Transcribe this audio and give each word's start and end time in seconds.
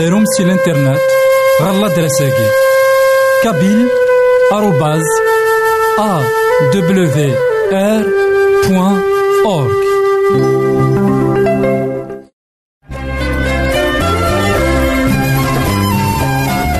داروم 0.00 0.24
سي 0.36 0.42
الانترنت. 0.42 1.00
غالا 1.62 1.88
دراساكي. 1.88 2.48
كابيل 3.44 3.88
آروباز 4.52 5.04
أ 5.98 6.22
دبليو 6.74 7.34
آر 7.72 8.04
بوان 8.68 9.02
أورك 9.46 9.82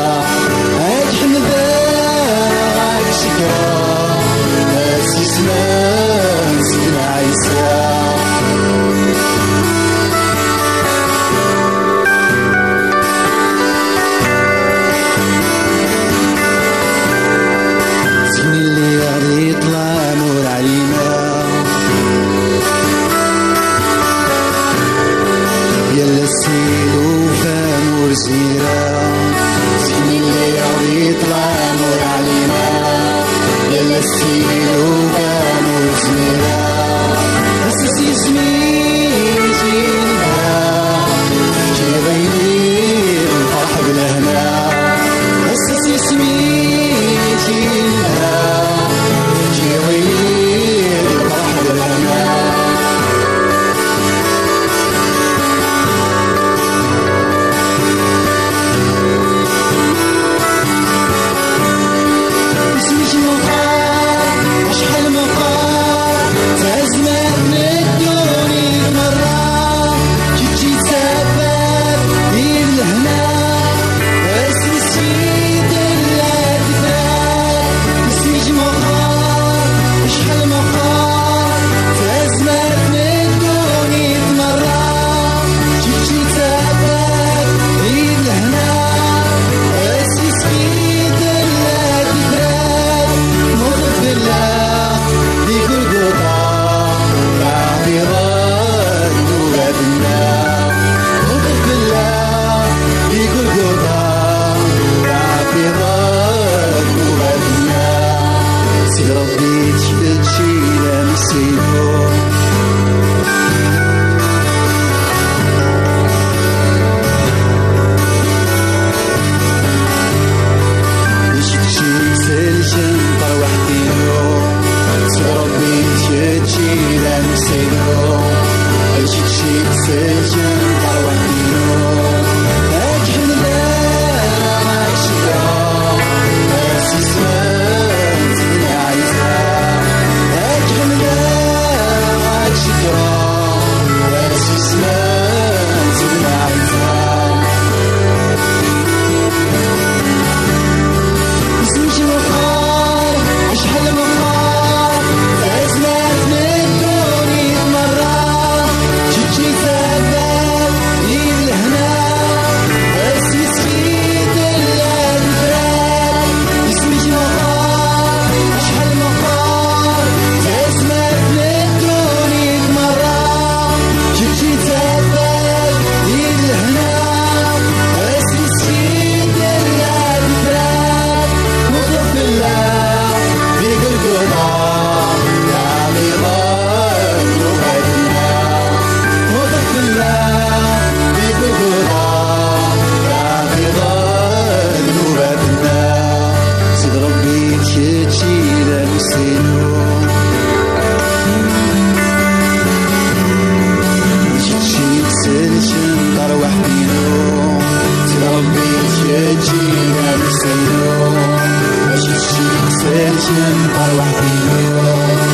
siento 213.27 213.97
vacío. 213.97 215.26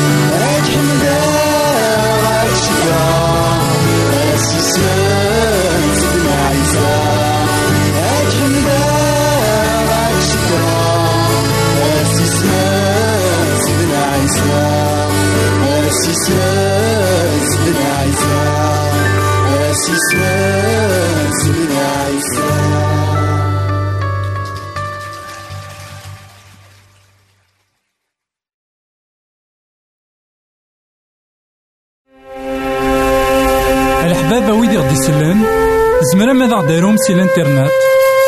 غديرهم 36.64 36.96
سي 36.96 37.12
الانترنت 37.12 37.70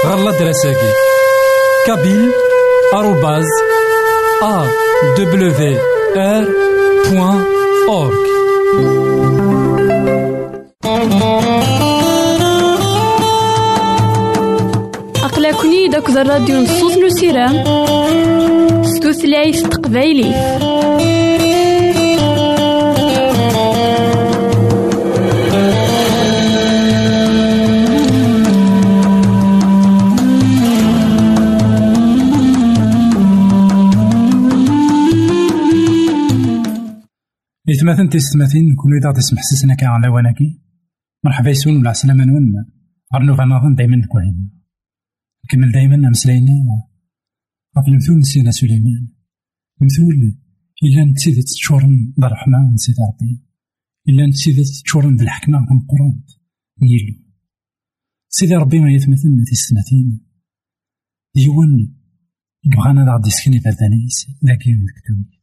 غالا 0.06 0.30
دراساكي 0.30 0.92
كابيل 1.86 2.32
آروباز 2.94 3.44
أ 4.42 4.66
دبليو 5.18 5.52
آر 6.16 6.44
بوان 7.10 7.44
أورك 7.88 8.26
أقلكني 15.24 15.88
داك 15.88 16.08
الراديو 16.08 16.60
نصوص 16.60 16.96
نسيرام 16.96 17.64
ستوثلايف 18.84 19.62
تقبايلي. 19.62 20.34
إثماثن 37.76 38.08
تيستماثين 38.08 38.74
كل 38.74 38.90
إذا 39.00 39.12
تسمح 39.12 39.42
سسنا 39.42 39.76
على 39.82 40.08
وناكي. 40.08 40.60
مرحبا 41.24 41.50
يسون 41.50 41.76
ولا 41.76 41.90
عسلامة 41.90 42.24
نون. 42.24 42.54
غرنو 43.14 43.36
فنظن 43.36 43.74
دايما 43.74 43.96
نكوهين 43.96 44.50
نكمل 45.44 45.72
دايما 45.72 46.10
مسلاينا 46.10 46.52
غف 47.78 47.88
المثول 47.88 48.18
نسينا 48.18 48.50
سليمان. 48.50 49.08
المثول 49.80 50.38
إلا 50.84 51.04
نتسيد 51.04 51.44
تشورن 51.44 52.14
من 52.70 52.76
سيدي 52.76 52.98
ربي. 53.08 53.42
إلا 54.08 54.26
نتسيد 54.26 54.56
تشورن 54.84 55.16
بالحكمة 55.16 55.58
من 55.58 55.80
القرآن. 55.80 56.22
نيلو. 56.82 57.14
سيدي 58.28 58.54
ربي 58.54 58.78
ما 58.80 58.90
يتمثل 58.90 59.44
تيستماثين 59.48 60.20
ديون 61.34 61.96
يبغانا 62.64 63.12
غادي 63.12 63.28
يسكني 63.28 63.58
بردانيس 63.58 64.26
لكن 64.42 64.70
نكتوني 64.70 65.40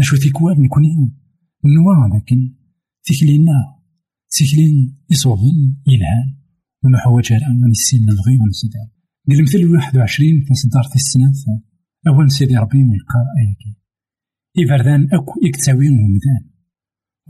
أشو 0.00 0.16
تيكوال 0.16 0.62
نكوني. 0.62 1.27
نوا 1.64 2.18
لكن 2.18 2.54
تيكلينا 3.04 3.78
تيكلين 4.30 4.98
يصوبن 5.10 5.76
يلهان 5.86 6.38
حواج 7.04 7.32
على 7.32 7.46
أن 7.46 7.70
السن 7.70 8.02
نبغي 8.02 8.38
ونسدع 8.40 8.80
المثل 9.30 9.58
الواحد 9.58 9.96
وعشرين 9.96 10.44
فصدار 10.44 10.84
في 10.84 10.96
السنة. 10.96 11.32
أول 12.08 12.30
سيدي 12.30 12.56
ربي 12.56 12.84
من 12.84 12.94
يقرأ 12.94 13.26
أياكي 13.38 13.76
إبردان 14.58 15.08
أكو 15.12 15.40
إكتاوين 15.46 15.92
ومدان. 15.92 16.50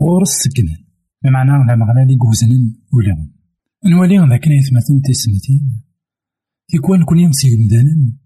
غورس 0.01 0.29
سكنن. 0.29 0.77
بمعنى 1.23 1.51
لا 1.67 1.75
مغلا 1.75 2.05
لي 2.05 2.17
قوزنن 2.17 2.75
ولون. 2.93 3.33
نولي 3.85 4.29
ذاك 4.29 4.47
يتمثل 4.47 5.01
تيسمتين 5.05 5.81
تيكوال 6.67 7.05
كون 7.05 7.19
يمسي 7.19 7.65
مدانن. 7.65 8.17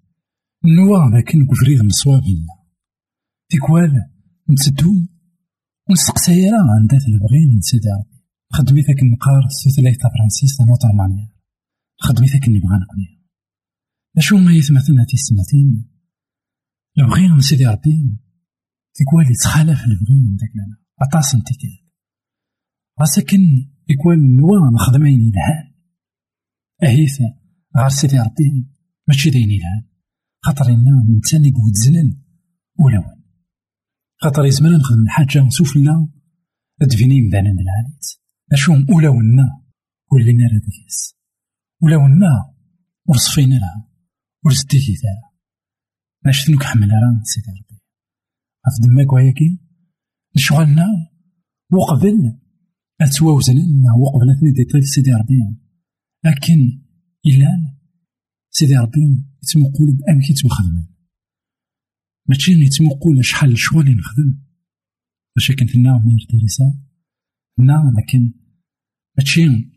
نوا 0.66 1.18
لكن 1.18 1.46
كفريد 1.46 1.86
مصوابين. 1.86 2.46
تيكوال 3.50 4.06
نتدو 4.50 5.08
ونسقسي 5.90 6.50
راه 6.50 6.80
عندها 6.80 7.08
البغي 7.08 7.46
من 7.54 7.62
سيدي 7.62 7.90
خدمي 8.54 8.82
ذاك 8.82 9.02
النقار 9.04 9.48
سيتلايت 9.50 10.02
فرانسيس 10.02 10.62
نوتر 10.62 10.92
مانيا 10.98 11.28
خدمي 12.00 12.28
ذاك 12.28 12.48
اللي 12.48 12.60
بغا 12.60 12.78
نكوني 12.84 13.24
اشو 14.18 14.38
ما 14.38 14.52
يتمثل 14.52 15.00
هاتي 15.00 15.14
السماتين؟ 15.14 15.90
البغي 16.98 17.28
من 17.28 17.42
سيدي 17.42 17.68
ربي. 17.68 18.18
تيكوال 18.94 19.32
يتخالف 19.32 19.84
البغي 19.86 20.20
من 20.22 20.36
داك 20.36 20.50
لنا. 20.56 20.78
عطاس 21.02 21.36
نتيتي 21.36 21.86
راسكن 23.00 23.72
يكوال 23.90 24.36
نوا 24.38 24.72
نخدمين 24.74 25.22
يلهان 25.22 25.74
أهيث 26.84 27.22
غار 27.78 27.90
سيدي 27.90 28.20
ربي. 28.20 28.68
ماشي 29.08 29.30
داين 29.30 29.52
يلهان 29.52 29.84
خاطر 30.42 30.66
إنا 30.66 31.18
نتاني 31.18 31.52
قود 31.52 31.74
زنن 31.74 32.22
ولون 32.80 33.23
خاطر 34.24 34.46
يزمر 34.46 34.70
نخدم 34.70 35.04
الحاجة 35.04 35.50
سفلى 35.50 36.08
تفيني 36.90 37.22
مدانا 37.22 37.50
العاليت 37.52 38.06
أشو 38.52 38.74
أولا 38.74 39.10
ونا 39.10 39.62
ولينا 40.12 40.44
راه 40.44 40.60
ديس 40.60 41.16
أولا 41.84 41.98
ونا 41.98 42.54
ورصفينا 43.08 43.56
لها 43.56 43.90
ورزديكي 44.46 44.96
تاعها 45.02 45.32
باش 46.26 46.46
تنك 46.46 46.64
حمل 46.64 46.90
راه 46.90 47.22
سيدي 47.24 47.48
ربي. 47.52 47.82
عرف 48.66 48.76
دماك 48.84 49.14
وياكي 49.14 49.60
نشغلنا 50.36 50.88
وقبل 51.72 52.40
أتواوزن 53.02 53.58
وقبل 54.02 54.32
أثني 54.38 54.52
ديطيل 54.52 54.84
سيدي 54.84 55.14
ربي. 55.14 55.58
لكن 56.26 56.82
إلا 57.26 57.76
سيدي 58.50 58.78
ربي 58.78 59.26
يتمقول 59.44 59.88
بأمكي 59.98 60.34
تخدمين 60.34 60.93
ماشي 62.34 62.52
يتمقول 62.52 63.26
شحال 63.26 63.52
الشغل 63.52 63.82
اللي 63.82 64.00
نخدم 64.00 64.44
باش 65.36 65.52
كنت 65.52 65.76
هنا 65.76 66.02
مير 66.06 66.28
تيريسا 66.30 66.64
هنا 67.60 67.94
لكن 67.98 68.34
ماشي 69.18 69.72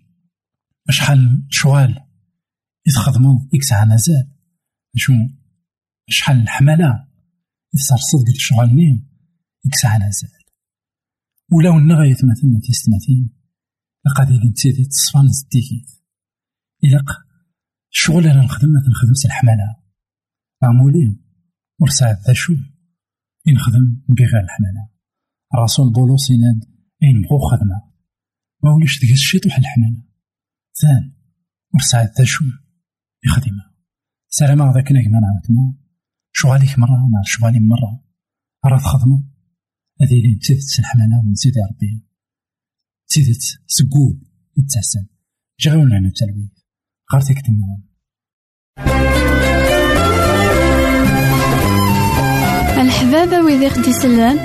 شحال 0.91 1.47
شغال 1.51 2.07
يتخدمو 2.87 3.49
إكس 3.55 3.67
زاد. 4.07 4.37
شو 4.97 5.13
شحال 6.09 6.41
الحمالة 6.41 7.09
يصار 7.75 7.99
صدق 7.99 8.35
الشغل 8.35 8.75
نيم 8.75 9.09
إكس 9.67 9.79
ساعة 9.83 10.11
زاد. 10.11 10.31
ولا 11.53 11.71
ونا 11.71 11.95
غايتمثلنا 11.95 12.61
تيستماثين 12.67 13.31
لقادي 14.07 14.53
تسيدي 14.55 14.85
تصفان 14.85 15.29
زديكيت 15.29 15.91
إلا 16.85 17.05
الشغل 17.93 18.27
أنا 18.27 18.45
نخدم 18.45 18.69
نخدم 18.69 19.13
الحمالة. 19.27 19.77
عمولي 20.63 21.26
ورسعد 21.81 22.17
ذا 22.27 22.33
شو 22.33 22.55
ينخدم 23.47 24.03
بغير 24.09 24.45
الحمالة 24.45 24.89
الرسول 25.55 25.93
بولوس 25.93 26.31
يناد 26.31 26.61
أين 27.03 27.23
بغو 27.23 27.39
خدمة؟ 27.39 27.93
ما 28.63 28.71
وليش 28.75 28.99
تقيس 28.99 29.13
الشيط 29.13 29.47
وحل 29.47 29.63
الحمالة 29.63 30.03
ثان 30.81 31.13
ورسعد 31.75 32.09
ذا 32.19 32.25
شو 32.25 32.45
يخدمها 33.25 33.75
سلامة 34.29 34.75
ذاك 34.75 34.93
نجم 34.93 35.17
أنا 35.17 35.43
شو 36.39 36.49
عليك 36.49 36.79
مرة؟ 36.79 36.97
أنا 37.09 37.23
شو 37.25 37.47
علي 37.47 37.61
مرة. 37.61 38.05
راه 38.65 38.79
تخدمو 38.79 39.25
هذه 40.01 40.13
اللي 40.13 40.39
تزيد 40.39 40.59
الحمالة 40.79 41.19
ونزيد 41.27 41.55
ربي. 41.59 42.07
تزيد 43.09 43.37
سقول 43.67 44.21
يتحسن 44.59 45.07
جاونا 45.61 46.13
تلويث 46.17 46.53
غير 47.13 47.23
تكتمنا 47.23 47.83
الحبابة 52.77 53.41
ويدي 53.41 53.71
خدي 53.71 53.93
سلان 53.93 54.39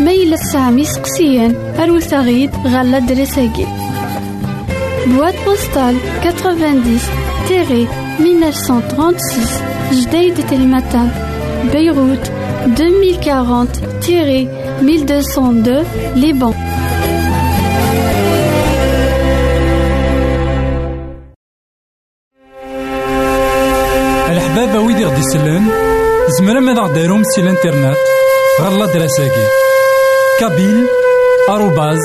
ميلا 0.00 0.36
سامي 0.36 0.84
سقسيان 0.84 1.54
أروت 1.78 2.14
غيد 2.14 2.50
غالا 2.66 2.98
بواد 5.06 5.34
بوستال 5.46 5.96
90 6.22 6.98
تيري 7.48 7.88
1936 8.20 9.12
جديد 9.92 10.46
تلمتان 10.46 11.10
بيروت 11.72 12.30
2040 12.66 13.68
تيري 14.00 14.48
1202 14.80 15.84
لبنان 16.16 16.54
الحبابة 24.30 24.80
ويدي 24.80 25.04
غدي 25.04 25.20
يسلن 25.20 25.61
زمرا 26.92 27.00
ماذا 27.00 27.00
غديرهم 27.00 27.22
سي 27.24 27.40
الانترنت 27.40 27.96
غالا 28.60 28.86
دراساكي 28.86 29.46
كابيل 30.40 30.86
آروباز 31.48 31.98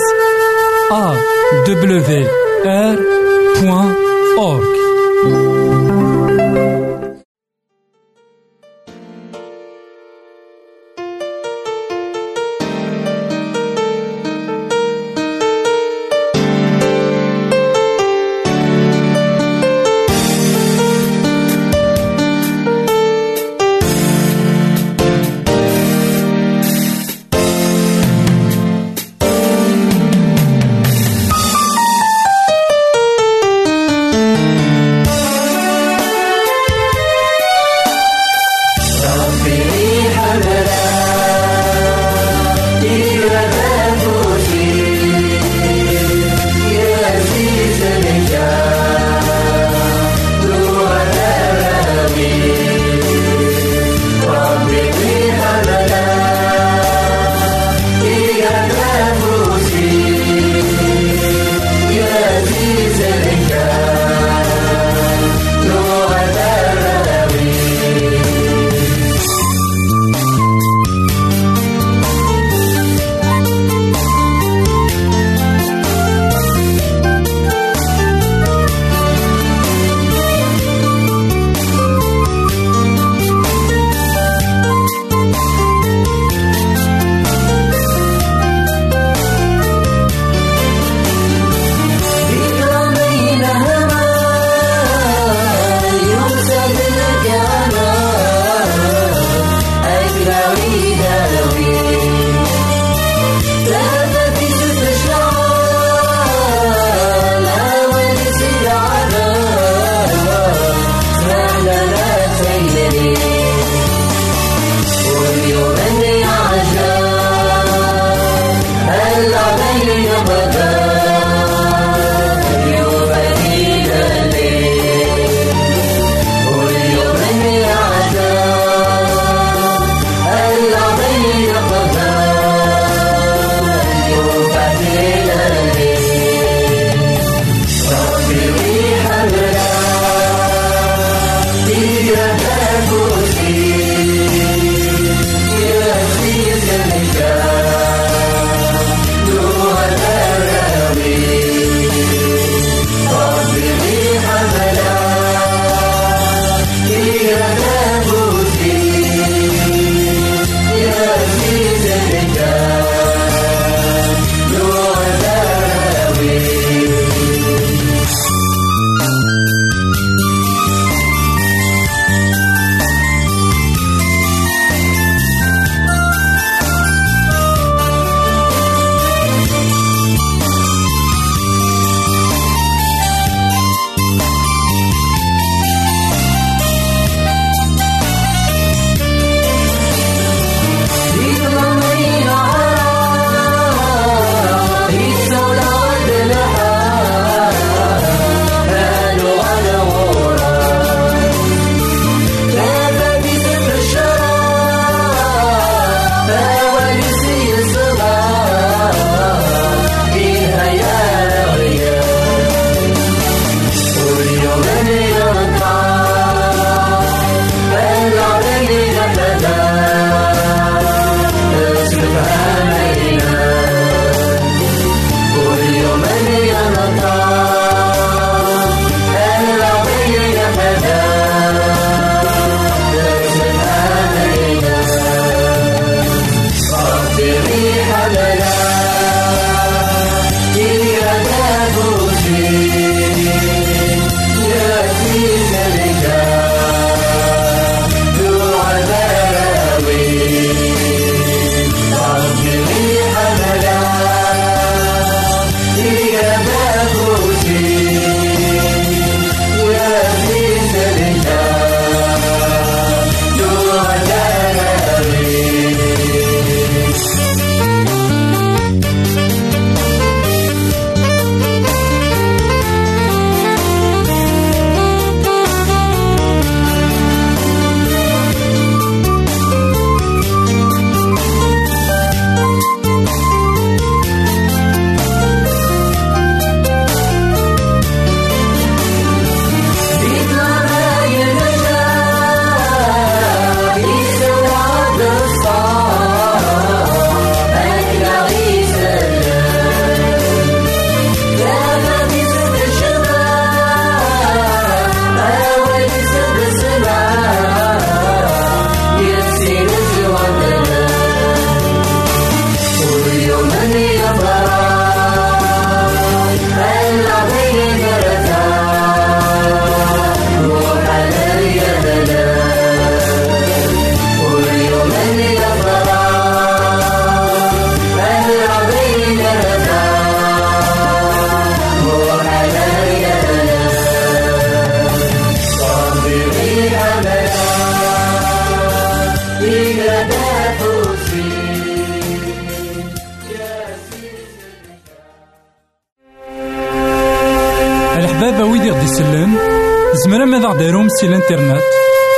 سي 350.99 351.05
الانترنت 351.07 351.63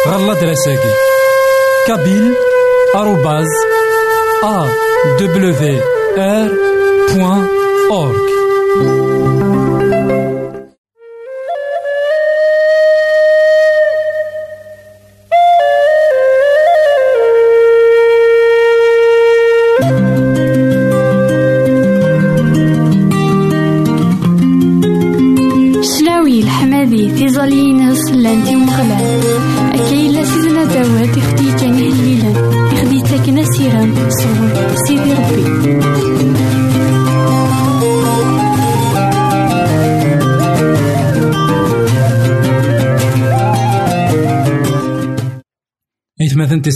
غالا 0.08 0.34
دراساكي 0.34 0.94
كابيل 1.88 2.34
آروباز 2.96 3.48
أ 4.44 4.68
دبليو 5.20 5.54
آر 6.18 6.50
بوان 7.14 7.48
أورك 7.92 8.30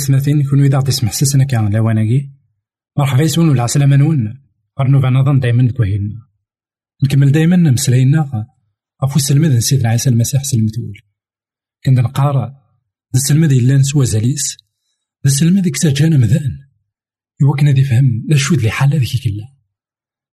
إيثماثن 0.04 0.24
تسمثين 0.24 0.50
كون 0.50 0.66
إذا 0.66 0.78
غدي 0.78 0.90
يسمح 0.90 1.14
سسنا 1.14 1.44
كان 1.44 1.74
لواناكي 1.74 2.32
مرحبا 2.98 3.24
يسون 3.24 3.50
ولا 3.50 3.64
عسلامة 3.64 3.96
نون 3.96 4.42
غرنوفا 4.80 5.10
نظن 5.10 5.40
دايما 5.40 5.72
كوهيلنا 5.72 6.28
نكمل 7.04 7.32
دايما 7.32 7.56
مسلاينا 7.56 8.48
غفو 9.04 9.16
السلمد 9.16 9.52
نسيدنا 9.52 9.90
عيسى 9.90 10.10
المسيح 10.10 10.44
سلمتول 10.44 11.00
كنت 11.86 12.00
نقارا. 12.00 12.46
ذا 13.14 13.20
السلمد 13.20 13.52
إلا 13.52 13.78
نسوى 13.78 14.06
زاليس 14.06 14.58
ذا 15.26 15.32
السلمد 15.32 15.68
اكتاجانا 15.68 16.18
مذان 16.18 16.58
إوا 17.44 17.56
كنا 17.60 17.72
ذي 17.72 17.84
فهم. 17.84 18.28
ذا 18.30 18.38
شود 18.38 18.62
لي 18.62 18.72
حالة 18.72 18.98
ذيك 18.98 19.24
كلا. 19.24 19.44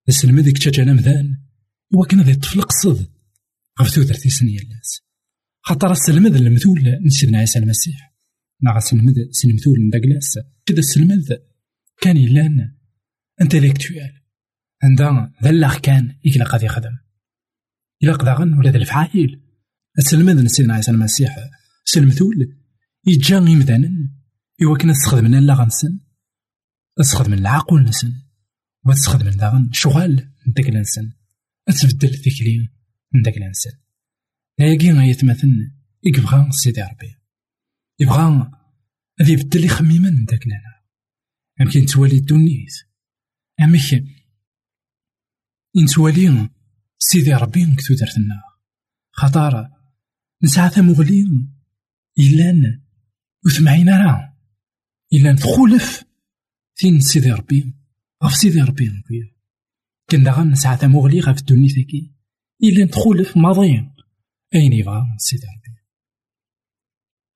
ذا 0.07 0.09
السلمد 0.09 0.49
اكتاجانا 0.49 0.93
مذان 0.93 1.39
إوا 1.95 2.07
كنا 2.07 2.23
ذي 2.23 2.35
طفل 2.35 2.63
قصد. 2.63 3.07
غف 3.81 3.89
ثوثرتي 3.89 4.31
سنية 4.31 4.61
خاطر 5.63 5.93
السلمد 5.93 6.37
المثول 6.37 6.99
نسيدنا 7.07 7.39
عيسى 7.39 7.59
المسيح 7.59 8.10
ناغ 8.63 8.79
سلمد 8.79 9.29
سلمثول 9.31 9.87
نداكلاس 9.87 10.39
كذا 10.67 10.79
السلمد 10.79 11.43
كان 12.01 12.17
إلان 12.17 12.75
انتليكتوال. 13.41 14.13
عندها 14.83 15.33
الله 15.45 15.79
كان 15.79 16.17
يكلا 16.25 16.45
قد 16.45 16.63
يخدم. 16.63 16.97
إلا 18.03 18.13
قداغن 18.13 18.55
ولا 18.55 18.71
ذا 18.71 18.77
الفعايل 18.77 19.43
السلمد 19.99 20.37
نسيدنا 20.37 20.75
عيسى 20.75 20.91
المسيح 20.91 21.37
سلمثول 21.85 22.57
يجا 23.07 23.37
يمدانا 23.37 23.91
إوا 24.63 24.79
كنا 24.79 24.93
تستخدمنا 24.93 25.41
لا 25.41 25.55
غنسن. 25.55 26.01
تستخدم 26.99 27.33
العقل 27.33 27.85
نسن. 27.85 28.13
وتستخدم 28.87 29.31
داغن 29.31 29.71
شغال 29.73 30.33
نداك 30.49 30.69
الانسان 30.69 31.13
تبدل 31.81 32.09
ذيكلي 32.09 32.69
نداك 33.15 33.37
الانسان 33.37 33.73
هاكي 34.61 34.93
غايتمثل 34.93 35.73
يبغى 36.05 36.49
سيدي 36.51 36.83
ربي. 36.83 37.20
يبغى 38.01 38.51
هذا 39.21 39.33
يبدل 39.33 39.65
يخميما 39.65 40.11
من 40.11 40.25
داك 40.25 40.47
لنا 40.47 40.83
يمكن 41.61 41.87
توالي 41.87 42.17
الدنيت 42.17 42.73
أمك 43.61 44.05
نتوالي 45.77 46.51
سيدي 46.99 47.35
ربي 47.35 47.65
نكتو 47.65 47.95
درتنا 47.95 48.43
خطار 49.13 49.71
نسعى 50.43 50.71
ثمغلين 50.71 51.61
إلان 52.19 52.83
وثمعين 53.47 53.89
راه. 53.89 54.37
إلا 55.13 55.37
تخولف 55.37 56.05
فين 56.75 57.01
سيدي 57.01 57.33
ربي؟ 57.33 57.75
غف 58.25 58.35
سيدي 58.35 58.61
ربي 58.61 58.89
نكويا 58.89 59.35
كان 60.09 60.23
داغا 60.23 60.45
نسعى 60.45 60.77
ثمغلي 60.77 61.21
غف 61.21 61.39
الدنيا 61.39 61.69
ذاكي 61.69 62.15
إلا 62.63 62.87
تخولف 62.87 63.37
ماضي 63.37 63.91
أين 64.55 64.73
يبغى 64.73 65.03
سيدي 65.19 65.47
ربي؟ 65.47 65.80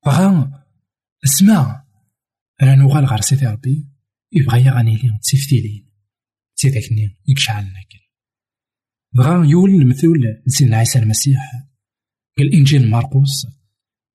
بغا 0.07 0.65
اسمع 1.25 1.85
أنا 2.63 2.75
نوغال 2.75 3.07
غار 3.07 3.21
سيدي 3.21 3.47
ربي 3.47 3.89
يبغى 4.33 4.65
يغني 4.65 4.97
لي 4.97 5.19
تسيفتيلين 5.23 5.91
سيداك 6.55 6.93
ني 6.93 7.17
يكشعل 7.29 7.65
لكن 7.65 7.99
بغا 9.15 9.45
يول 9.45 9.71
المثول 9.71 10.43
لسيدنا 10.47 10.77
عيسى 10.77 10.99
المسيح 10.99 11.53
قال 12.39 12.55
انجيل 12.55 12.91
مرقوس 12.91 13.47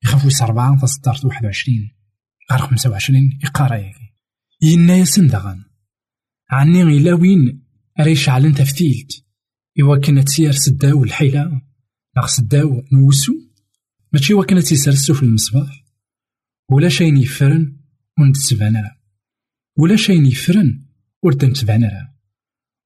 يخاف 0.03 0.41
أربعة 0.41 0.77
فستارت 0.77 1.25
واحد 1.25 1.45
وعشرين 1.45 1.95
غار 2.51 2.59
خمسة 2.59 2.89
وعشرين 2.89 3.39
ياكي 3.75 4.13
ينا 4.61 4.95
يسن 4.95 5.27
دغن 5.27 5.63
عني 6.49 6.81
إلا 6.81 7.13
وين 7.13 7.65
راه 7.99 8.07
يشعلن 8.07 8.53
تفتيلت 8.53 9.25
إوا 9.81 9.97
كانت 9.97 10.29
سير 10.29 10.51
سداو 10.51 11.03
الحيلة 11.03 11.61
ناغ 12.15 12.27
سداو 12.27 12.83
نوسو 12.93 13.33
ماشي 14.13 14.33
إوا 14.33 14.45
كانت 14.45 14.73
في 15.13 15.23
المصباح 15.23 15.78
ولا 16.71 16.89
شين 16.89 17.17
يفرن 17.17 17.79
ونتسبان 18.19 18.75
راه. 18.75 18.99
ولا 19.77 19.95
شين 19.95 20.25
يفرن 20.25 20.85
نتبعنا 21.25 21.87
راه. 21.87 22.15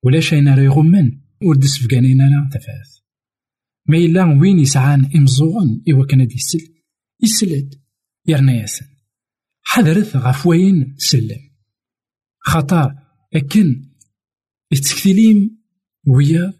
ولا 0.04 0.20
شين 0.20 0.50
راه 0.50 0.64
يغمن 0.64 1.22
ورد 1.44 1.66
سفقانين 1.66 2.22
راه 2.22 2.50
تفاث. 2.50 3.00
ما 3.90 3.98
إلا 3.98 4.24
وين 4.24 4.60
يسعان 4.60 5.12
إمزوغن 5.16 5.84
إوا 5.90 6.06
كان 6.06 6.22
يسل 6.22 6.74
يسلد 7.24 7.82
يرنا 8.28 8.54
ياسن. 8.54 8.86
حذرت 9.62 10.18
غف 10.18 10.46
وين 10.48 10.96
سلم. 10.98 11.50
خطر 12.40 12.96
أكن 13.36 13.90
يتكتيليم 14.72 15.64
ويا 16.08 16.54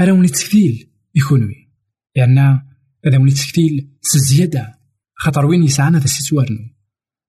أرا 0.00 0.12
وني 0.12 0.28
تكتيل 0.28 0.90
يكونوي 1.14 1.72
يعني 2.14 2.40
أرا 3.06 3.18
وني 3.18 3.30
تكتيل 3.30 3.98
سزيادة. 4.02 4.77
خاطر 5.20 5.46
وين 5.46 5.62
يسعانا 5.64 5.98
ذا 5.98 6.06
سيتوارنو 6.06 6.74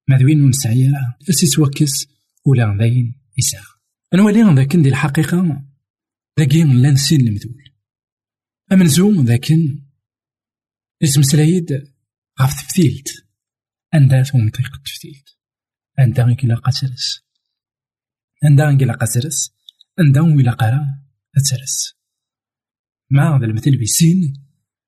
ما 0.08 0.23
وين 0.23 0.41
ونسعي 0.41 0.91
سيتوكس 1.30 2.08
ولا 2.45 2.78
ذاين 2.80 3.21
يساع 3.38 3.62
نولي 4.13 4.56
ذاك 4.56 4.75
دي 4.75 4.89
الحقيقة. 4.89 5.65
ذاكي 6.39 6.63
لا 6.63 6.91
نسين 6.91 7.28
المذول 7.28 7.63
أمن 8.71 8.88
زوم 8.88 9.25
ذاكن. 9.25 9.86
اسم 11.04 11.21
سلايد 11.21 11.93
غاف 12.41 12.62
تفتيلت. 12.62 13.08
عندها 13.93 14.23
تونطيق 14.23 14.82
تفتيلت. 14.86 15.38
عندها 15.99 16.34
كلا 16.34 16.56
قاترس. 16.56 17.25
عندها 18.43 18.78
كلا 18.78 18.93
قاترس. 18.93 19.52
عندها 19.99 20.21
ولا 20.21 20.52
قرا 20.52 21.04
أترس. 21.38 21.95
ما 23.10 23.38
هذا 23.38 23.45
المثل 23.45 23.78
بيسين 23.78 24.47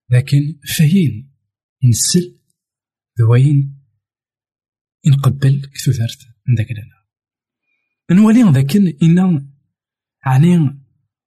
لكن 0.10 0.60
فهين. 0.78 1.34
نسل 1.84 2.41
ذوين 3.20 3.82
نقبل 5.08 5.62
كتو 5.62 5.92
ثرت 5.92 6.28
عندك 6.48 6.72
لنا 6.72 7.02
نولي 8.12 8.52
ذاك 8.52 8.76
إن 8.76 9.52
عني 10.24 10.82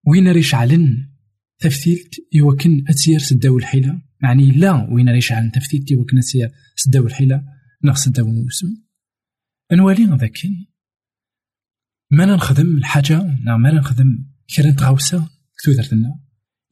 وين 0.06 0.28
ريش 0.28 0.54
علن 0.54 1.10
تفتيلت 1.58 2.14
يوكن 2.32 2.84
أتسير 2.88 3.18
سداو 3.18 3.58
الحيلة. 3.58 4.02
يعني 4.22 4.50
لا 4.50 4.72
وين 4.90 5.08
ريش 5.08 5.32
علن 5.32 5.52
تفتيلت 5.52 5.90
يوكن 5.90 6.18
أتسير 6.18 6.52
سداو 6.76 7.06
الحيلة. 7.06 7.44
نغ 7.84 7.94
سداو 7.94 8.26
الموسم. 8.26 8.84
نولي 9.72 10.04
ذاك 10.04 10.38
ما 12.10 12.26
نخدم 12.26 12.76
الحاجة 12.76 13.22
نا 13.44 13.56
ما 13.56 13.72
نخدم 13.72 14.26
كرا 14.56 14.70
تغاوسة 14.70 15.30
كتو 15.58 15.72
درتنا 15.72 16.20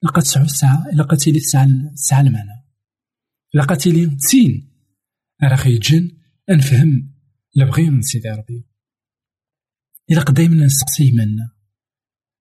لقات 0.03 0.25
تسعود 0.25 0.47
ساعة 0.47 0.87
لقات 0.95 1.21
تيلي 1.21 1.41
تسعة 1.41 2.21
المعنى 2.21 2.65
لقات 3.55 3.81
تيلي 3.81 4.07
تسين. 4.07 4.72
راه 5.49 5.57
خيجن 5.57 6.11
نفهم 6.51 7.15
لبغي 7.57 7.91
من 7.91 8.03
سيدي 8.03 8.29
ربي. 8.29 8.65
إلا 10.11 10.21
قدايما 10.21 10.65
نسقسي 10.65 11.13
منا. 11.13 11.51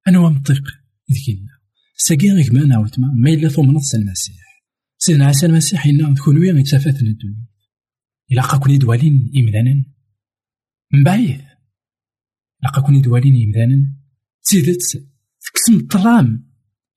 أنا 0.08 0.20
ومطيق 0.20 0.64
ذكينا 1.12 1.60
ساقي 1.96 2.30
غيك 2.30 2.54
ما 2.54 2.66
نعاود 2.66 3.00
ما 3.00 3.30
إلا 3.30 3.50
ثم 3.50 3.72
نص 3.72 3.96
المسيح. 3.96 4.66
سيدنا 4.98 5.26
عيسى 5.26 5.46
المسيح 5.46 5.86
إنا 5.86 6.14
تكون 6.14 6.38
وين 6.38 6.58
يتسافات 6.58 6.96
الدنيا. 6.96 7.48
إلا 8.32 8.42
قاكوني 8.42 8.78
دوالين 8.78 9.32
إمدانا 9.38 9.86
من 10.94 11.04
بعيد. 11.04 11.42
إلا 12.62 12.72
قاكوني 12.74 13.02
دوالين 13.02 13.46
إمدانا 13.46 13.96
تزيدت 14.44 14.82
تكسم 15.42 15.76
الطرام 15.80 16.52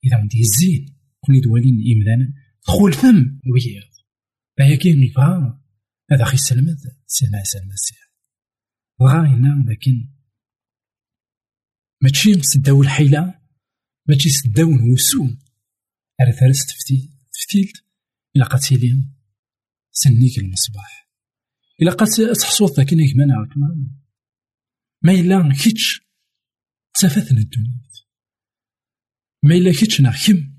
إذا 0.04 0.16
عندي 0.16 0.40
الزين 0.40 0.96
كوني 1.20 1.40
دوالين 1.40 1.74
إمدانا 1.96 2.32
دخول 2.66 2.92
فم 2.92 3.40
ويا. 3.54 3.82
بايا 4.58 4.94
نبغى 4.94 5.63
هذا 6.10 6.24
خي 6.24 6.36
سلمت 6.36 6.78
سيدنا 7.06 7.38
عيسى 7.38 7.58
المسيح 7.58 8.12
بغا 9.00 9.64
لكن 9.68 10.08
ماشي 12.02 12.42
سداو 12.42 12.82
الحيلة 12.82 13.40
ماشي 14.08 14.30
سداو 14.30 14.70
نوسو 14.70 15.28
على 16.20 16.32
ثلاث 16.32 16.64
تفتي 16.64 17.10
تفتيلت 17.32 17.84
إلا 18.36 18.44
قد 18.44 18.58
تيلي 18.58 19.08
سنيك 19.92 20.38
المصباح 20.38 21.10
إلا 21.82 21.92
قد 21.92 22.06
تحصوط 22.40 22.76
ذاك 22.76 22.92
إنك 22.92 23.16
منع 23.16 23.46
ما 25.02 25.12
إلا 25.12 25.54
كيتش 25.62 26.00
تفاثنا 26.94 27.40
الدنيا. 27.40 27.80
ما 29.42 29.54
إلا 29.54 29.72
كيتش 29.72 30.00
نخم 30.00 30.54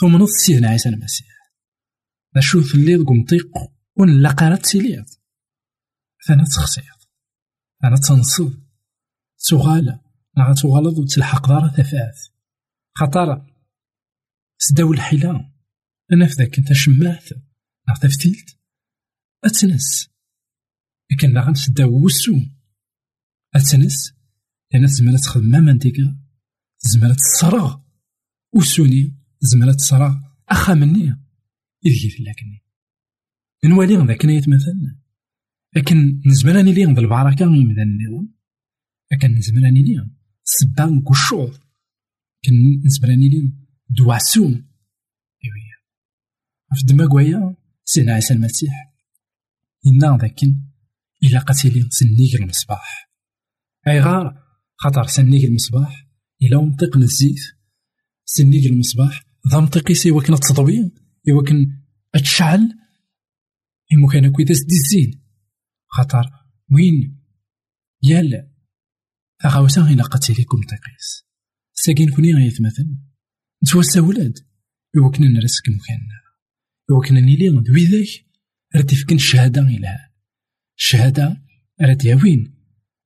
ثم 0.00 0.16
نص 0.16 0.30
سيدنا 0.46 0.68
عيسى 0.68 0.88
المسيح 0.88 1.26
نشوف 2.36 2.74
الليل 2.74 3.04
قمطيق. 3.04 3.77
ونلاقارات 3.98 4.66
سيليات 4.66 5.14
ثنا 6.26 6.44
تخسير 6.44 6.98
أنا 7.84 7.96
تنصب. 7.96 8.52
تغالى. 9.50 10.00
لا 10.36 10.54
تغالض 10.62 10.98
وتلحق 10.98 11.48
دار 11.48 11.68
ثفاث. 11.68 12.28
خطر 12.94 13.54
سداو 14.58 14.92
الحيلة. 14.92 15.52
أنا 16.12 16.26
في 16.26 16.34
ذاك 16.34 16.58
أنت 16.58 16.72
شماث. 16.72 17.32
لا 17.88 17.94
تفتيلت 18.02 18.58
أتنس. 19.44 20.08
لكن 21.12 21.30
لا 21.30 21.40
غنسداو 21.40 22.04
وسو. 22.04 22.40
أتنس. 23.56 24.12
لأن 24.72 24.86
تزمر 24.86 25.18
تخدم 25.18 25.64
ما 25.64 25.72
ديكا 25.72 26.18
تزمر 26.78 27.14
تصرغ 27.14 27.80
وسوني. 28.52 29.18
تزمر 29.40 29.72
تصرغ 29.72 30.14
أخا 30.48 30.74
مني. 30.74 31.24
في 31.82 32.22
لكني 32.22 32.67
نوالي 33.64 34.06
ذاك 34.06 34.24
نيت 34.24 34.48
مثلا 34.48 34.98
لكن 35.76 36.22
نزمراني 36.26 36.72
لي 36.72 36.84
عند 36.84 36.98
البركة 36.98 37.42
يمدى 37.42 37.82
النظام 37.82 38.34
لكن 39.12 39.34
نزمراني 39.34 39.82
لي 39.82 40.10
سبان 40.44 41.02
كشوط 41.02 41.68
كن 42.44 42.82
نزمراني 42.86 43.28
لي 43.28 43.52
دواسون. 43.90 44.52
إيويا. 45.44 45.76
في 46.74 46.84
دماغ 46.84 47.14
ويا. 47.14 47.56
سيدنا 47.84 48.12
عيسى 48.12 48.34
المسيح. 48.34 48.94
إنا 49.86 50.18
ذاكن 50.20 50.62
إلا 51.22 51.38
قتيلي 51.38 51.88
سنيك 51.90 52.34
المصباح. 52.34 53.10
أي 53.88 54.00
غار 54.00 54.42
خاطر 54.76 55.06
سنيك 55.06 55.44
المصباح. 55.44 56.08
إلا 56.42 56.60
منطق 56.60 56.96
الزيت 56.96 57.40
سنيك 58.24 58.66
المصباح. 58.66 59.24
ذا 59.52 59.60
منطقي 59.60 59.94
سي 59.94 60.10
وكنا 60.10 60.36
تضوي 60.36 60.92
وكن 61.38 61.66
تشعل 62.14 62.78
إمو 63.92 64.08
كان 64.08 64.32
كويداس 64.32 64.64
دي 64.64 64.74
الزين 64.74 65.22
خاطر 65.86 66.30
وين؟ 66.72 67.24
يال 68.02 68.50
أغاوسا 69.44 69.80
غينا 69.80 70.02
قتيليكم 70.02 70.60
تقيس 70.60 71.24
ساكين 71.72 72.10
كوني 72.10 72.34
غيتمثل 72.34 72.88
نتوسا 73.64 74.00
ولاد. 74.00 74.38
يوكنا 74.96 75.28
نرسك 75.28 75.68
مكاننا 75.68 76.20
يوكنا 76.90 77.20
نيلي 77.20 77.48
ويذاك. 77.50 78.24
راه 78.76 78.82
فكن 78.82 79.16
الشهادة 79.16 79.62
إلها. 79.62 80.12
الشهادة 80.78 81.42
راه 81.80 81.98
ياوين 82.04 82.54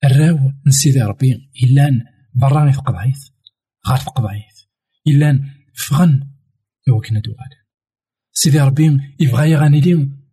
الراو 0.05 0.53
نسيدي 0.67 1.03
ربي 1.03 1.51
إلا 1.63 1.91
براني 2.35 2.73
في 2.73 2.79
قضعيث 2.79 3.29
غار 3.89 3.99
في 3.99 4.11
قضعيث 4.11 4.63
إلا 5.07 5.41
فغن. 5.75 6.31
يوكنا 6.89 7.21
دوغال 7.21 7.51
سيدي 8.33 8.61
ربي 8.61 9.01
يبغى 9.21 9.51
يغاني 9.51 9.81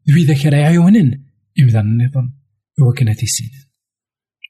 لي 0.09 0.15
ويذاك 0.15 0.45
راه 0.45 0.57
يعيونن 0.57 1.25
إمذا 1.59 1.79
النظام 1.79 2.39
يوكنا 2.79 3.13
تيسين 3.13 3.51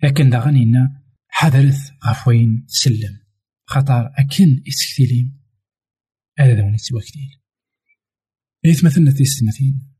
لكن 0.04 0.30
داغنينا 0.30 1.04
حذرت 1.28 1.94
غف 2.06 2.28
وين 2.28 2.66
سلم 2.68 3.20
خطر 3.66 4.12
أكن 4.18 4.64
إسكتيلين 4.68 5.40
هذا 6.40 6.54
دوني 6.54 6.78
تواكتيل 6.78 7.40
إيث 8.66 8.84
مثلنا 8.84 9.12
تيستمثين 9.12 9.96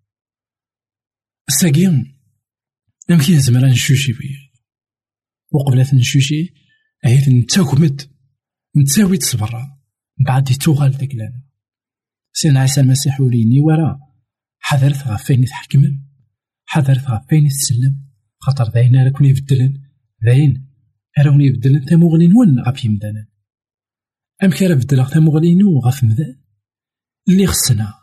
الساقيم 1.50 2.20
يمكن 3.10 3.40
زمرا 3.40 3.68
نشوشي 3.68 4.14
بيه 4.14 4.50
وقبل 5.52 5.98
نشوشي 5.98 6.54
أهيث 7.06 7.30
نتاكمد 7.30 8.02
نتاوي 8.78 9.18
تصبر 9.18 9.80
بعد 10.28 10.44
توغال 10.44 10.92
ذاك 10.92 11.16
لنا. 11.16 11.44
سيدنا 12.34 12.60
عيسى 12.60 12.82
المسيح 12.82 13.22
وليني 13.22 13.62
ورا. 13.62 14.09
حذرت 14.60 15.08
غف 15.08 15.24
فين 15.24 15.44
يتحكمن 15.44 16.00
حذرت 16.66 17.06
غف 17.10 17.28
فين 17.30 17.46
يتسلم؟ 17.46 18.10
خاطر 18.40 18.70
ذاين 18.70 18.96
راه 18.96 19.10
كون 19.10 19.28
يبدلن؟ 19.28 19.82
ذاين 20.26 20.68
راه 21.20 21.38
يبدلن 21.42 21.86
تاموغلين 21.86 22.34
ون 22.36 22.60
غف 22.60 22.86
يمدانا. 22.86 23.28
أم 24.44 24.50
كان 24.50 24.76
بدلغ 24.76 25.10
تاموغلينو 25.10 25.80
غف 25.80 26.04
مدان؟ 26.04 26.40
اللي 27.30 27.48
خصنا. 27.48 27.94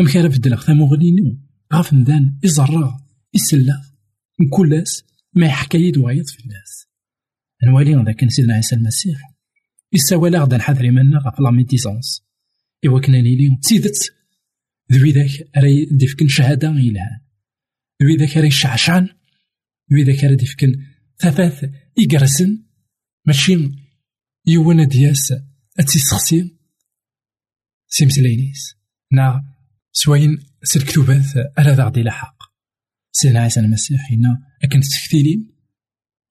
أم 0.00 0.06
كان 0.06 0.28
بدلغ 0.28 0.66
تاموغلينو 0.66 1.38
غف 1.74 1.92
مدان؟ 1.92 2.38
إزرا 2.44 3.06
إسلا 3.34 3.82
مكلاس 4.40 5.04
ما 5.34 5.46
يحكى 5.46 5.78
يد 5.78 5.98
وعيط 5.98 6.28
في 6.28 6.44
الناس. 6.44 6.88
نوالي 7.64 8.04
ذاك 8.04 8.28
سيدنا 8.28 8.54
عيسى 8.54 8.76
المسيح. 8.76 9.18
يساوى 9.92 10.30
غدا 10.30 10.56
نحضر 10.56 10.90
منا 10.90 11.18
غف 11.18 11.40
لا 11.40 11.50
ميتيزونس 11.50 12.22
إوا 12.86 13.00
كنا 13.00 13.20
نيلي 13.20 13.58
تيدت 13.62 14.17
ذوي 14.92 15.12
ذاك 15.12 15.48
راي 15.56 15.84
ديفكن 15.84 16.28
شهادة 16.28 16.68
إلهان 16.68 17.20
ذوي 18.02 18.16
ذاك 18.16 18.36
راي 18.36 18.50
شعشعن. 18.50 19.08
ذوي 19.92 20.02
ذاك 20.04 20.24
راي 20.24 20.36
ديفكن 20.36 20.84
ثلاث 21.18 21.70
إقرسن. 21.98 22.64
ماشي 23.26 23.70
يوانا 24.46 24.84
دياس 24.84 25.32
أتيسخسي 25.78 26.56
سيمسلينيس. 27.88 28.74
نا 29.12 29.54
سواين 29.92 30.38
سلكتوبات 30.62 31.36
ألا 31.58 31.74
ذا 31.74 32.02
لحق 32.02 32.42
سيدنا 33.12 33.40
عيسى 33.40 33.60
المسيح 33.60 34.12
هنا 34.12 34.42
أكن 34.64 34.80
تكتيلين 34.80 35.50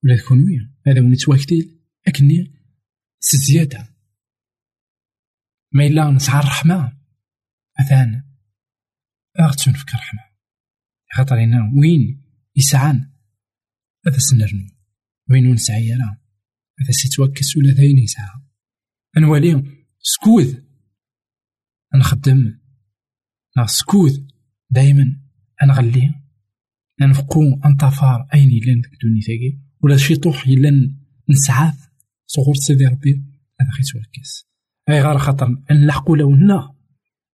ولا 0.03 0.17
تكون 0.17 0.43
ويا 0.43 0.73
هذا 0.87 1.01
وني 1.01 1.15
تواكتيل 1.15 1.79
أكني 2.07 2.53
سزيادة. 3.19 3.95
ما 5.73 5.85
إلا 5.85 6.11
نسعى 6.11 6.39
الرحمة. 6.39 6.97
أثان 7.79 8.26
أغتون 9.39 9.73
فك 9.73 9.89
الرحمة 9.89 10.21
خاطر 11.11 11.43
هنا 11.43 11.71
وين 11.75 12.23
يسعان؟ 12.55 13.11
هذا 14.07 14.17
سنرنو 14.17 14.69
وين 15.29 15.53
نسعي 15.53 15.95
أنا 15.95 16.17
هذا 16.79 16.91
سيتوكس 16.91 17.57
ولا 17.57 17.73
ذاين 17.73 17.97
يسعى؟ 17.97 18.41
أنوالي 19.17 19.63
سكوذ 19.99 20.59
نخدم 21.95 22.59
نا 23.57 23.65
سكوذ 23.65 24.27
دايما 24.69 25.21
أنغلي 25.63 26.27
ننفقو 27.01 27.61
أنطفار 27.65 28.27
أين 28.33 28.49
إلا 28.49 28.81
دوني 29.01 29.21
ثاقي 29.21 29.59
ولا 29.83 29.97
شي 29.97 30.15
طوح 30.15 30.47
إلا 30.47 30.97
نسعاف. 31.29 31.87
صغور 32.25 32.55
سيدي 32.55 32.85
ربي. 32.85 33.23
هذا 33.61 33.69
خي 33.71 33.83
توكس. 33.83 34.47
أي 34.89 35.01
غار 35.01 35.17
خاطر 35.17 35.63
نلحقو 35.71 36.15
لونا 36.15 36.75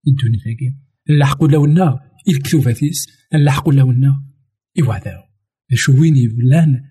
يدوني 0.08 0.40
ثاقي 0.40 0.83
نلحقو 1.10 1.48
لونا 1.48 2.00
الكتوباتيس 2.28 3.08
نلحقو 3.34 3.72
لونا 3.72 4.26
إوعداو 4.82 5.24
شو 5.74 6.02
وين 6.02 6.18
يبلان 6.18 6.84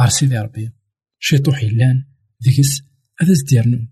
غار 0.00 0.08
سيدي 0.08 0.38
ربي 0.38 0.70
شي 1.18 1.38
طوح 1.38 1.62
يلان 1.62 2.04
ديكس 2.40 2.82
هذا 3.20 3.32
زديرنو 3.32 3.88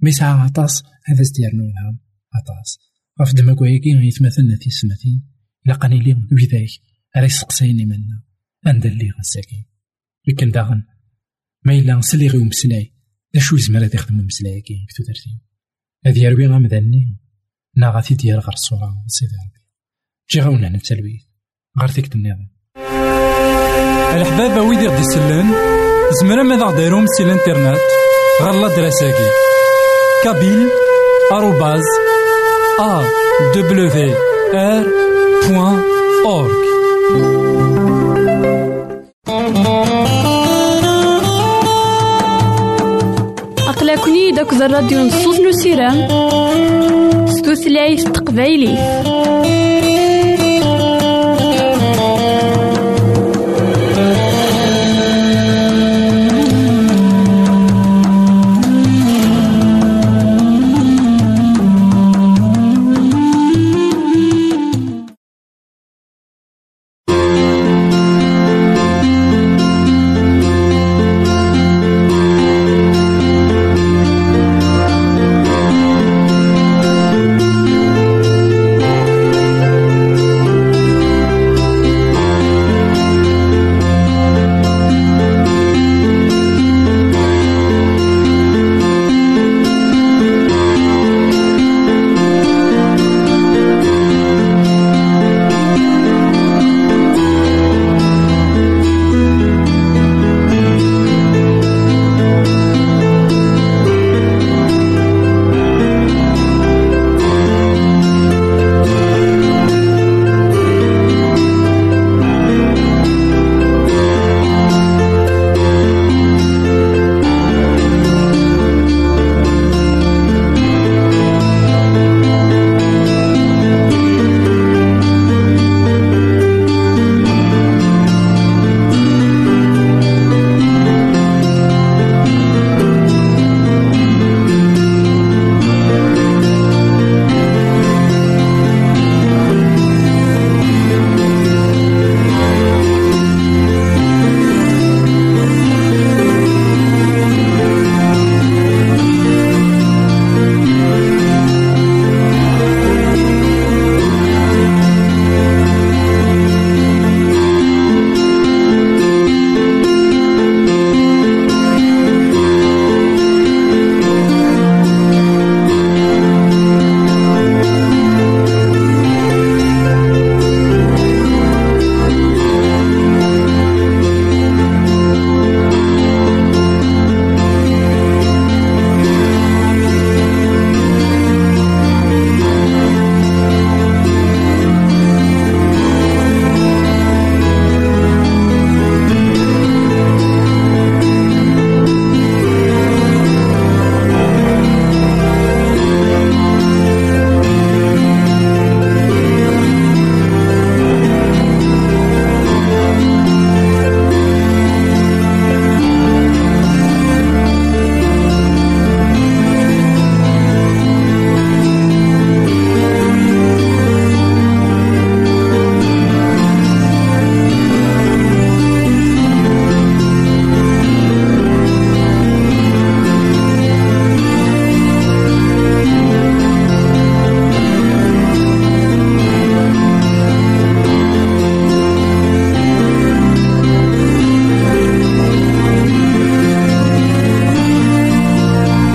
ما 0.00 0.08
يسعى 0.08 0.28
عطاس 0.28 0.82
هذا 1.04 1.22
زديرنو 1.22 1.64
نعم 1.64 2.04
عطاس. 2.34 2.78
غف 3.20 3.34
دماغ 3.34 3.62
وياكي 3.62 3.94
غيتمثلنا 3.94 4.56
في 4.56 4.66
السماتين 4.66 5.22
إلا 5.66 5.74
قاني 5.74 5.98
لي 5.98 6.12
وذاك 6.32 6.70
راه 7.16 7.24
يسقسيني 7.24 7.86
منا. 7.86 8.22
أندر 8.66 8.90
لي 8.90 9.10
غساكي. 9.10 9.64
لكن 10.28 10.50
داغن. 10.50 10.82
ما 11.64 11.78
إلا 11.78 11.94
نسلي 11.94 12.26
غير 12.26 12.44
مسلاي 12.44 12.94
دا 13.34 13.40
شو 13.40 13.56
يزمر 13.56 13.84
هاد 13.84 13.94
يخدم 13.94 14.16
مسلاي 14.16 14.60
كي 14.60 14.86
كتو 14.88 15.02
درتي. 15.02 15.40
هادي 16.06 16.20
يروي 16.20 16.46
غامداني. 16.46 17.18
نا 17.76 17.90
غاتي 17.90 18.14
ديال 18.14 18.38
غير 18.38 18.52
الصورة 18.52 18.94
سيدي 19.06 19.32
ربي. 19.32 19.60
جي 20.30 20.40
غاونا 20.40 20.68
نتسلوي 20.68 21.28
غير 21.80 21.88
فيك 21.88 22.14
النظام 22.14 22.50
الحباب 24.14 24.66
ويدي 24.66 24.86
غدي 24.88 25.00
يسلن 25.00 25.54
زمرا 26.20 26.42
ماذا 26.42 26.64
غديرهم 26.64 27.06
سي 27.06 27.22
الانترنت 27.22 27.80
غالا 28.42 28.76
دراساكي. 28.76 29.30
كابيل 30.24 30.68
آروباز 31.32 31.84
أ 32.80 33.02
دبليو 33.54 34.14
آر 34.54 34.86
بوان 35.48 35.82
أورك 36.26 36.64
أقلكني 43.68 44.32
داك 44.32 44.52
الراديو 44.52 44.98
نصوص 44.98 45.40
نسيران 45.40 45.98
ستوثلايف 47.54 48.02
تقبايلي 48.04 48.74